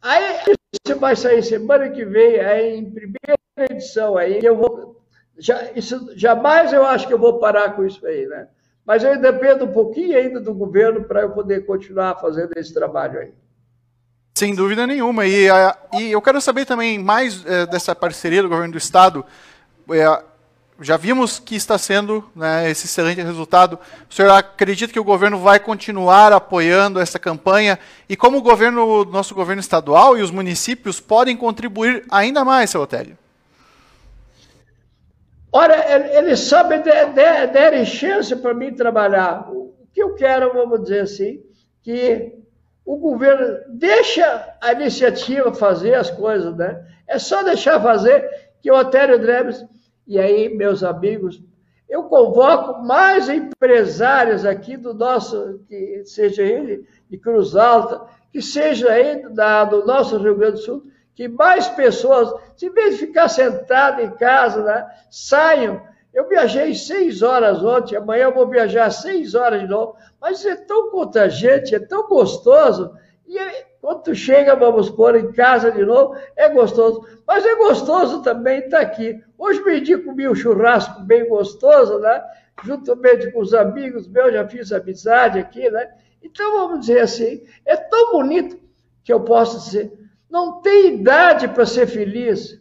Aí 0.03 0.55
vai 0.99 1.15
sair 1.15 1.41
semana 1.41 1.89
que 1.89 2.03
vem, 2.03 2.39
aí 2.41 2.75
em 2.75 2.91
primeira 2.91 3.37
edição, 3.71 4.17
aí 4.17 4.43
eu 4.43 4.57
vou. 4.57 5.01
Já, 5.37 5.71
isso, 5.75 6.11
jamais 6.15 6.71
eu 6.73 6.85
acho 6.85 7.07
que 7.07 7.13
eu 7.13 7.19
vou 7.19 7.39
parar 7.39 7.75
com 7.75 7.85
isso 7.85 8.05
aí, 8.05 8.25
né? 8.27 8.47
Mas 8.85 9.03
eu 9.03 9.19
dependo 9.19 9.65
um 9.65 9.71
pouquinho 9.71 10.17
ainda 10.17 10.39
do 10.39 10.53
governo 10.53 11.03
para 11.03 11.21
eu 11.21 11.31
poder 11.31 11.65
continuar 11.65 12.15
fazendo 12.15 12.51
esse 12.55 12.73
trabalho 12.73 13.19
aí. 13.19 13.33
Sem 14.35 14.53
dúvida 14.53 14.85
nenhuma. 14.85 15.25
E, 15.25 15.47
e 15.99 16.11
eu 16.11 16.21
quero 16.21 16.41
saber 16.41 16.65
também 16.65 16.99
mais 16.99 17.45
é, 17.45 17.65
dessa 17.65 17.95
parceria 17.95 18.41
do 18.41 18.49
governo 18.49 18.73
do 18.73 18.77
Estado. 18.77 19.23
É, 19.91 20.23
já 20.81 20.97
vimos 20.97 21.39
que 21.39 21.55
está 21.55 21.77
sendo 21.77 22.29
né, 22.35 22.69
esse 22.69 22.85
excelente 22.85 23.21
resultado. 23.21 23.79
O 24.09 24.13
senhor 24.13 24.31
acredita 24.31 24.91
que 24.91 24.99
o 24.99 25.03
governo 25.03 25.39
vai 25.39 25.59
continuar 25.59 26.33
apoiando 26.33 26.99
essa 26.99 27.19
campanha? 27.19 27.79
E 28.09 28.17
como 28.17 28.39
o 28.39 28.41
governo, 28.41 29.05
nosso 29.05 29.33
governo 29.33 29.61
estadual 29.61 30.17
e 30.17 30.21
os 30.21 30.31
municípios 30.31 30.99
podem 30.99 31.37
contribuir 31.37 32.03
ainda 32.09 32.43
mais, 32.43 32.69
seu 32.69 32.81
Otélio? 32.81 33.17
Olha, 35.55 36.17
eles 36.17 36.39
sabem 36.39 36.81
derem 36.81 37.85
chance 37.85 38.35
para 38.35 38.55
mim 38.55 38.73
trabalhar. 38.73 39.51
O 39.51 39.75
que 39.93 40.01
eu 40.01 40.15
quero, 40.15 40.51
vamos 40.51 40.81
dizer 40.81 41.01
assim, 41.01 41.43
que 41.83 42.33
o 42.83 42.97
governo 42.97 43.59
deixa 43.69 44.55
a 44.59 44.73
iniciativa 44.73 45.53
fazer 45.53 45.93
as 45.93 46.09
coisas, 46.09 46.57
né? 46.57 46.83
É 47.07 47.19
só 47.19 47.43
deixar 47.43 47.79
fazer 47.79 48.27
que 48.61 48.71
o 48.71 48.75
Otério 48.75 49.19
Dreves 49.19 49.63
e 50.07 50.19
aí, 50.19 50.49
meus 50.49 50.83
amigos, 50.83 51.41
eu 51.87 52.05
convoco 52.05 52.83
mais 52.83 53.29
empresários 53.29 54.45
aqui 54.45 54.75
do 54.75 54.93
nosso, 54.93 55.59
que 55.67 56.03
seja 56.03 56.41
ele 56.41 56.87
de 57.07 57.17
Cruz 57.19 57.55
Alta, 57.55 58.01
que 58.31 58.41
seja 58.41 58.91
aí 58.91 59.29
da, 59.29 59.63
do 59.65 59.85
nosso 59.85 60.17
Rio 60.17 60.35
Grande 60.35 60.53
do 60.53 60.57
Sul, 60.57 60.83
que 61.15 61.27
mais 61.27 61.67
pessoas, 61.67 62.33
se 62.55 62.69
vez 62.69 62.97
de 62.97 63.07
ficar 63.07 63.27
sentado 63.27 64.01
em 64.01 64.11
casa, 64.11 64.63
né, 64.63 64.87
saiam. 65.09 65.81
Eu 66.13 66.27
viajei 66.27 66.75
seis 66.75 67.21
horas 67.21 67.63
ontem, 67.63 67.95
amanhã 67.95 68.25
eu 68.25 68.33
vou 68.33 68.47
viajar 68.47 68.89
seis 68.91 69.33
horas 69.33 69.61
de 69.61 69.67
novo, 69.67 69.95
mas 70.21 70.45
é 70.45 70.55
tão 70.55 70.91
contagiante, 70.91 71.73
é 71.73 71.79
tão 71.79 72.07
gostoso. 72.07 72.95
E 73.27 73.37
quando 73.81 74.03
tu 74.03 74.15
chega, 74.15 74.55
vamos 74.55 74.89
pôr 74.89 75.15
em 75.15 75.31
casa 75.31 75.71
de 75.71 75.83
novo, 75.83 76.15
é 76.35 76.47
gostoso. 76.49 77.05
Mas 77.25 77.45
é 77.45 77.55
gostoso 77.55 78.21
também 78.21 78.59
estar 78.59 78.79
aqui. 78.79 79.21
Hoje 79.37 79.63
meio-dia 79.63 80.03
comi 80.03 80.27
um 80.27 80.35
churrasco 80.35 81.01
bem 81.01 81.27
gostoso, 81.27 81.97
né? 81.99 82.23
Juntamente 82.63 83.31
com 83.31 83.41
os 83.41 83.53
amigos 83.53 84.07
meus, 84.07 84.33
já 84.33 84.47
fiz 84.47 84.71
amizade 84.71 85.39
aqui, 85.39 85.69
né? 85.69 85.89
Então, 86.21 86.53
vamos 86.53 86.81
dizer 86.81 86.99
assim, 86.99 87.43
é 87.65 87.75
tão 87.75 88.11
bonito 88.11 88.57
que 89.03 89.11
eu 89.11 89.19
posso 89.19 89.65
dizer, 89.65 89.91
não 90.33 90.61
tem 90.61 90.95
idade 90.95 91.47
para 91.47 91.63
ser 91.63 91.85
feliz. 91.85 92.59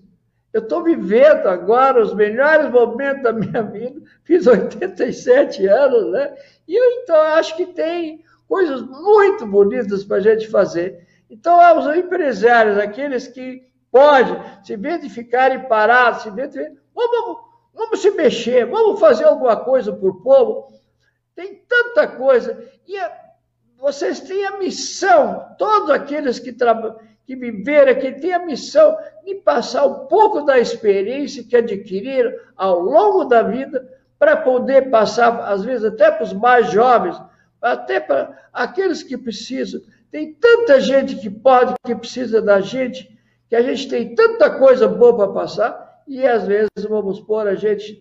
Eu 0.53 0.61
estou 0.61 0.85
vivendo 0.85 1.47
agora 1.47 2.03
os 2.03 2.15
melhores 2.15 2.71
momentos 2.71 3.23
da 3.23 3.33
minha 3.33 3.63
vida, 3.63 3.99
fiz 4.25 4.47
87 4.47 5.67
anos, 5.67 6.13
né? 6.13 6.37
E 6.69 6.77
eu, 6.77 6.85
então, 7.01 7.17
acho 7.17 7.57
que 7.57 7.65
tem 7.65 8.23
coisas 8.47 8.83
muito 8.83 9.47
bonitas 9.47 10.05
para 10.05 10.19
a 10.19 10.21
gente 10.21 10.49
fazer. 10.49 11.09
Então, 11.31 11.59
aos 11.59 11.97
empresários, 11.97 12.77
aqueles 12.77 13.27
que 13.27 13.63
podem, 13.91 14.39
se 14.63 14.77
vê 14.77 14.99
de 14.99 15.09
ficarem 15.09 15.67
parados, 15.67 16.25
se 16.25 16.31
vê 16.31 16.47
de... 16.47 16.71
Vamos, 16.95 17.39
vamos 17.73 18.03
se 18.03 18.11
mexer, 18.11 18.67
vamos 18.67 19.01
fazer 19.01 19.25
alguma 19.25 19.57
coisa 19.57 19.91
por 19.91 20.23
povo. 20.23 20.69
Tem 21.35 21.65
tanta 21.67 22.07
coisa. 22.07 22.63
E 22.87 22.99
a, 22.99 23.11
vocês 23.83 24.21
têm 24.21 24.47
a 24.47 24.59
missão, 24.59 25.45
todos 25.59 25.91
aqueles 25.91 26.39
que, 26.39 26.55
que 27.27 27.35
viveram 27.35 27.91
aqui, 27.91 28.13
têm 28.13 28.33
a 28.33 28.39
missão 28.39 28.97
de 29.27 29.35
passar 29.35 29.85
um 29.87 30.07
pouco 30.07 30.43
da 30.43 30.57
experiência 30.57 31.43
que 31.43 31.57
adquiriram 31.57 32.33
ao 32.57 32.79
longo 32.79 33.25
da 33.25 33.43
vida 33.43 33.85
para 34.21 34.37
poder 34.37 34.89
passar, 34.89 35.37
às 35.41 35.65
vezes, 35.65 35.85
até 35.85 36.13
para 36.13 36.23
os 36.23 36.33
mais 36.33 36.71
jovens, 36.71 37.21
até 37.61 37.99
para 37.99 38.39
aqueles 38.53 39.03
que 39.03 39.19
precisam. 39.19 39.81
Tem 40.13 40.33
tanta 40.33 40.81
gente 40.81 41.17
que 41.17 41.29
pode, 41.29 41.75
que 41.85 41.97
precisa 41.97 42.41
da 42.41 42.61
gente, 42.61 43.11
que 43.49 43.57
a 43.57 43.63
gente 43.63 43.89
tem 43.89 44.15
tanta 44.15 44.49
coisa 44.61 44.87
boa 44.87 45.17
para 45.17 45.33
passar, 45.33 46.03
e 46.07 46.25
às 46.25 46.47
vezes 46.47 46.71
vamos 46.89 47.19
pôr 47.19 47.49
a 47.49 47.57
gente. 47.57 48.01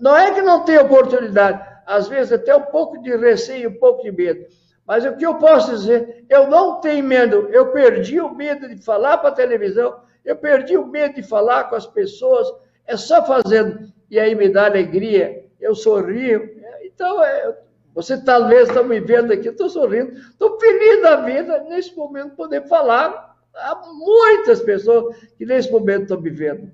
Não 0.00 0.16
é 0.16 0.34
que 0.34 0.42
não 0.42 0.64
tem 0.64 0.76
oportunidade, 0.76 1.64
às 1.86 2.08
vezes 2.08 2.32
até 2.32 2.56
um 2.56 2.62
pouco 2.62 3.00
de 3.00 3.16
receio, 3.16 3.70
um 3.70 3.78
pouco 3.78 4.02
de 4.02 4.10
medo. 4.10 4.44
Mas 4.88 5.04
o 5.04 5.14
que 5.14 5.26
eu 5.26 5.34
posso 5.34 5.70
dizer, 5.70 6.24
eu 6.30 6.48
não 6.48 6.80
tenho 6.80 7.04
medo, 7.04 7.46
eu 7.50 7.70
perdi 7.72 8.18
o 8.18 8.34
medo 8.34 8.66
de 8.74 8.82
falar 8.82 9.18
para 9.18 9.28
a 9.28 9.34
televisão, 9.34 10.00
eu 10.24 10.34
perdi 10.34 10.78
o 10.78 10.86
medo 10.86 11.16
de 11.16 11.22
falar 11.22 11.64
com 11.64 11.76
as 11.76 11.86
pessoas, 11.86 12.50
é 12.86 12.96
só 12.96 13.22
fazendo, 13.22 13.92
e 14.10 14.18
aí 14.18 14.34
me 14.34 14.48
dá 14.48 14.64
alegria, 14.64 15.44
eu 15.60 15.74
sorrio. 15.74 16.56
Então, 16.82 17.22
é, 17.22 17.54
você 17.94 18.16
talvez 18.24 18.70
está 18.70 18.82
me 18.82 18.98
vendo 18.98 19.30
aqui, 19.30 19.48
estou 19.48 19.68
sorrindo, 19.68 20.12
estou 20.12 20.58
feliz 20.58 21.02
da 21.02 21.16
vida 21.16 21.64
nesse 21.64 21.94
momento 21.94 22.34
poder 22.34 22.66
falar 22.66 23.36
a 23.54 23.74
muitas 23.92 24.62
pessoas 24.62 25.14
que 25.36 25.44
nesse 25.44 25.70
momento 25.70 26.04
estão 26.04 26.18
me 26.18 26.30
vendo. 26.30 26.72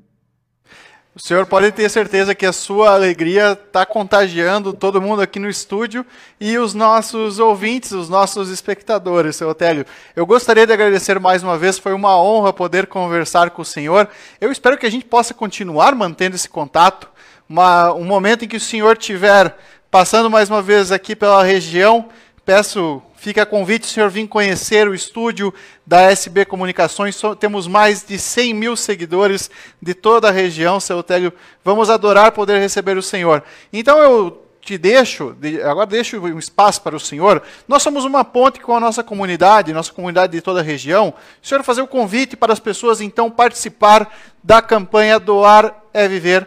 O 1.17 1.21
senhor 1.21 1.47
pode 1.47 1.71
ter 1.71 1.89
certeza 1.89 2.35
que 2.35 2.45
a 2.45 2.53
sua 2.53 2.93
alegria 2.93 3.53
está 3.53 3.87
contagiando 3.87 4.73
todo 4.73 5.01
mundo 5.01 5.23
aqui 5.23 5.39
no 5.39 5.49
estúdio 5.49 6.05
e 6.41 6.59
os 6.59 6.75
nossos 6.75 7.39
ouvintes, 7.39 7.93
os 7.93 8.09
nossos 8.09 8.51
espectadores, 8.51 9.37
seu 9.37 9.49
Otélio. 9.49 9.87
Eu 10.17 10.27
gostaria 10.27 10.67
de 10.67 10.73
agradecer 10.73 11.21
mais 11.21 11.43
uma 11.43 11.57
vez, 11.57 11.79
foi 11.79 11.93
uma 11.93 12.21
honra 12.21 12.53
poder 12.53 12.89
conversar 12.89 13.51
com 13.51 13.63
o 13.63 13.65
senhor. 13.65 14.09
Eu 14.41 14.51
espero 14.51 14.77
que 14.77 14.87
a 14.87 14.91
gente 14.91 15.05
possa 15.05 15.33
continuar 15.33 15.95
mantendo 15.95 16.35
esse 16.35 16.49
contato. 16.49 17.09
Uma, 17.49 17.93
um 17.93 18.05
momento 18.05 18.45
em 18.45 18.49
que 18.49 18.57
o 18.57 18.61
senhor 18.61 18.97
tiver 18.97 19.55
Passando 19.95 20.29
mais 20.29 20.51
uma 20.51 20.61
vez 20.61 20.91
aqui 20.91 21.15
pela 21.15 21.45
região, 21.45 22.09
peço, 22.45 23.01
fica 23.25 23.41
a 23.41 23.47
convite, 23.47 23.87
senhor 23.87 24.11
vir 24.11 24.29
conhecer 24.29 24.87
o 24.87 24.95
estúdio 24.95 25.53
da 25.87 26.03
SB 26.11 26.45
Comunicações. 26.45 27.19
Temos 27.41 27.67
mais 27.67 28.05
de 28.05 28.19
100 28.19 28.53
mil 28.53 28.77
seguidores 28.77 29.51
de 29.81 29.95
toda 29.95 30.29
a 30.29 30.31
região, 30.31 30.79
seu 30.79 31.03
Télio. 31.03 31.33
Vamos 31.65 31.89
adorar 31.89 32.33
poder 32.33 32.61
receber 32.61 32.99
o 32.99 33.03
senhor. 33.03 33.43
Então 33.73 33.99
eu 33.99 34.47
te 34.61 34.77
deixo, 34.77 35.35
agora 35.65 35.87
deixo 35.87 36.21
um 36.21 36.39
espaço 36.39 36.83
para 36.83 36.95
o 36.95 37.01
senhor. 37.01 37.43
Nós 37.67 37.83
somos 37.83 38.05
uma 38.05 38.27
ponte 38.27 38.61
com 38.61 38.77
a 38.77 38.81
nossa 38.81 39.03
comunidade, 39.03 39.73
nossa 39.73 39.91
comunidade 39.91 40.35
de 40.35 40.43
toda 40.43 40.61
a 40.61 40.63
região. 40.63 41.15
O 41.43 41.47
senhor 41.47 41.65
fazer 41.65 41.81
o 41.81 41.87
convite 41.87 42.37
para 42.37 42.53
as 42.53 42.61
pessoas 42.61 43.01
então 43.01 43.31
participar 43.31 44.15
da 44.43 44.61
campanha 44.61 45.19
Doar 45.19 45.75
é 45.95 46.07
Viver, 46.07 46.47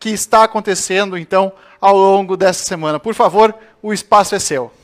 que 0.00 0.10
está 0.10 0.42
acontecendo 0.42 1.16
então 1.16 1.52
ao 1.80 1.96
longo 1.96 2.36
dessa 2.36 2.64
semana. 2.64 2.98
Por 2.98 3.14
favor, 3.14 3.54
o 3.80 3.92
espaço 3.92 4.34
é 4.34 4.40
seu. 4.40 4.77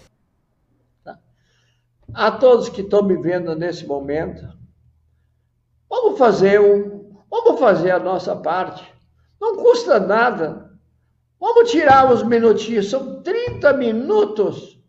A 2.15 2.31
todos 2.31 2.69
que 2.69 2.81
estão 2.81 3.03
me 3.03 3.17
vendo 3.17 3.57
nesse 3.57 3.85
momento, 3.85 4.47
vamos 5.91 6.17
fazer 6.17 6.61
um, 6.61 7.13
vamos 7.29 7.59
fazer 7.59 7.91
a 7.91 7.99
nossa 7.99 8.37
parte. 8.37 8.85
Não 9.41 9.57
custa 9.57 9.99
nada. 9.99 10.71
Vamos 11.41 11.73
tirar 11.73 12.11
uns 12.13 12.23
minutinhos, 12.23 12.89
são 12.89 13.21
30 13.21 13.73
minutos, 13.73 14.81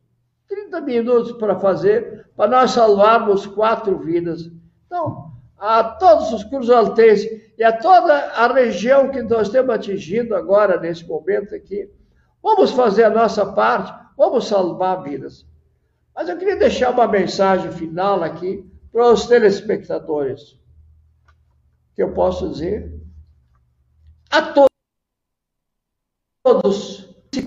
30 0.48 0.80
minutos 0.82 1.32
para 1.34 1.60
fazer, 1.60 2.30
para 2.36 2.50
nós 2.50 2.72
salvarmos 2.72 3.48
quatro 3.48 3.98
vidas. 3.98 4.52
Então, 4.86 5.32
a 5.58 5.84
todos 5.84 6.32
os 6.32 6.44
cruzaltenses 6.44 7.28
e 7.58 7.64
a 7.64 7.76
toda 7.76 8.14
a 8.14 8.54
região 8.54 9.10
que 9.10 9.24
nós 9.24 9.48
estamos 9.48 9.74
atingindo 9.74 10.36
agora, 10.36 10.80
nesse 10.80 11.06
momento 11.08 11.56
aqui, 11.56 11.90
vamos 12.42 12.70
fazer 12.72 13.06
a 13.06 13.10
nossa 13.10 13.46
parte, 13.48 13.92
vamos 14.16 14.48
salvar 14.48 15.02
vidas. 15.02 15.46
Mas 16.16 16.30
eu 16.30 16.38
queria 16.38 16.56
deixar 16.56 16.92
uma 16.92 17.08
mensagem 17.08 17.72
final 17.74 18.24
aqui 18.24 18.64
para 18.90 19.12
os 19.12 19.28
telespectadores, 19.28 20.58
que 21.94 22.02
eu 22.02 22.14
posso 22.14 22.50
dizer 22.50 22.90
a 24.30 24.54
todos, 24.54 24.70
todos 26.42 27.14
se 27.32 27.44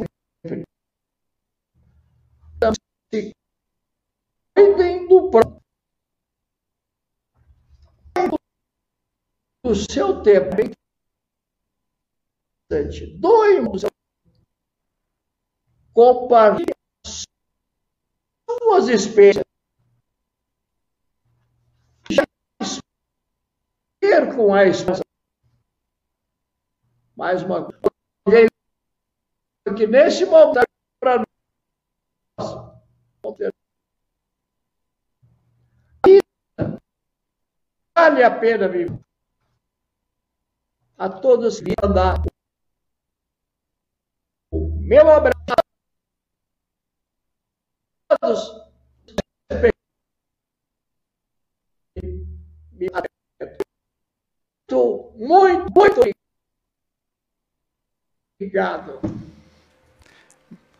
cuidem 4.54 5.08
do 5.08 5.30
próprio 5.30 5.62
do 9.64 9.74
seu 9.74 10.22
tempo. 10.22 10.56
Doe 13.18 13.60
o 13.60 13.72
compartilhe 15.94 16.77
experiências. 18.88 19.44
Ter 24.00 24.34
com 24.34 24.54
a 24.54 24.64
esposa. 24.64 25.02
Mais 27.16 27.42
uma 27.42 27.64
coisa. 27.64 28.48
Que 29.76 29.86
nesse 29.86 30.24
momento, 30.24 30.64
para 30.98 31.18
nós, 31.18 32.68
vale 37.94 38.22
a 38.22 38.30
pena 38.30 38.68
viver. 38.68 38.98
A 40.96 41.08
todos 41.08 41.60
que 41.60 41.74
andar. 41.82 42.22
O 44.50 44.80
meu 44.80 45.10
abraço. 45.10 45.34
Todos. 48.20 48.67
Muito, 55.16 55.72
muito 55.74 56.10
obrigado. 58.40 59.00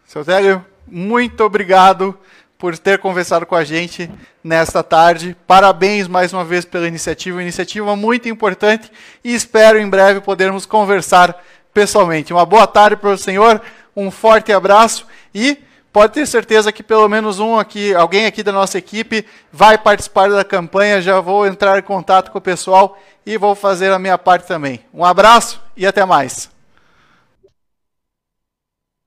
Seu 0.06 0.24
Télio, 0.24 0.64
muito 0.86 1.42
obrigado 1.42 2.18
por 2.56 2.76
ter 2.78 2.98
conversado 2.98 3.44
com 3.46 3.54
a 3.54 3.64
gente 3.64 4.10
nesta 4.42 4.82
tarde. 4.82 5.36
Parabéns 5.46 6.08
mais 6.08 6.32
uma 6.32 6.44
vez 6.44 6.64
pela 6.64 6.88
iniciativa, 6.88 7.42
iniciativa 7.42 7.94
muito 7.96 8.28
importante 8.28 8.90
e 9.24 9.34
espero 9.34 9.78
em 9.78 9.88
breve 9.88 10.20
podermos 10.20 10.66
conversar 10.66 11.44
pessoalmente. 11.72 12.32
Uma 12.32 12.46
boa 12.46 12.66
tarde 12.66 12.96
para 12.96 13.10
o 13.10 13.18
senhor, 13.18 13.60
um 13.96 14.10
forte 14.10 14.52
abraço 14.52 15.06
e 15.34 15.58
pode 15.92 16.12
ter 16.12 16.26
certeza 16.26 16.72
que 16.72 16.82
pelo 16.82 17.08
menos 17.08 17.38
um 17.38 17.58
aqui, 17.58 17.94
alguém 17.94 18.26
aqui 18.26 18.42
da 18.42 18.52
nossa 18.52 18.78
equipe 18.78 19.24
vai 19.52 19.78
participar 19.78 20.30
da 20.30 20.44
campanha. 20.44 21.02
Já 21.02 21.20
vou 21.20 21.46
entrar 21.46 21.78
em 21.78 21.82
contato 21.82 22.30
com 22.30 22.38
o 22.38 22.42
pessoal 22.42 22.98
e 23.24 23.36
vou 23.36 23.54
fazer 23.54 23.92
a 23.92 23.98
minha 23.98 24.18
parte 24.18 24.46
também. 24.46 24.80
Um 24.92 25.04
abraço 25.04 25.60
e 25.76 25.86
até 25.86 26.04
mais. 26.04 26.57